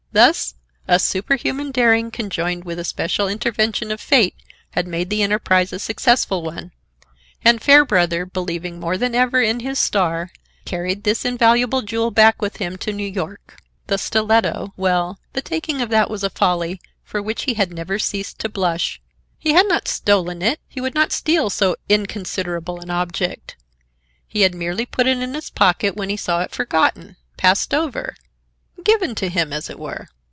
Thus 0.13 0.55
a 0.89 0.99
superhuman 0.99 1.71
daring 1.71 2.11
conjoined 2.11 2.65
with 2.65 2.77
a 2.77 2.83
special 2.83 3.29
intervention 3.29 3.91
of 3.93 4.01
fate 4.01 4.35
had 4.71 4.85
made 4.85 5.09
the 5.09 5.23
enterprise 5.23 5.71
a 5.71 5.79
successful 5.79 6.43
one; 6.43 6.73
and 7.45 7.61
Fairbrother, 7.61 8.25
believing 8.25 8.77
more 8.77 8.97
than 8.97 9.15
ever 9.15 9.41
in 9.41 9.61
his 9.61 9.79
star, 9.79 10.29
carried 10.65 11.05
this 11.05 11.23
invaluable 11.23 11.81
jewel 11.81 12.11
back 12.11 12.41
with 12.41 12.57
him 12.57 12.75
to 12.79 12.91
New 12.91 13.07
York. 13.07 13.61
The 13.87 13.97
stiletto—well, 13.97 15.17
the 15.31 15.41
taking 15.41 15.81
of 15.81 15.87
that 15.91 16.09
was 16.09 16.25
a 16.25 16.29
folly, 16.29 16.81
for 17.05 17.21
which 17.21 17.43
he 17.43 17.53
had 17.53 17.71
never 17.71 17.97
ceased 17.97 18.37
to 18.39 18.49
blush. 18.49 18.99
He 19.39 19.53
had 19.53 19.67
not 19.69 19.87
stolen 19.87 20.41
it; 20.41 20.59
he 20.67 20.81
would 20.81 20.93
not 20.93 21.13
steal 21.13 21.49
so 21.49 21.77
inconsiderable 21.87 22.81
an 22.81 22.89
object. 22.89 23.55
He 24.27 24.41
had 24.41 24.53
merely 24.53 24.85
put 24.85 25.07
it 25.07 25.19
in 25.19 25.33
his 25.35 25.49
pocket 25.49 25.95
when 25.95 26.09
he 26.09 26.17
saw 26.17 26.41
it 26.41 26.51
forgotten, 26.51 27.15
passed 27.37 27.73
over, 27.73 28.15
given 28.83 29.13
to 29.13 29.29
him, 29.29 29.53
as 29.53 29.69
it 29.69 29.77
were. 29.77 30.07